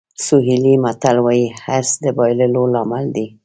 [0.25, 3.25] سوهیلي متل وایي حرص د بایللو لامل دی.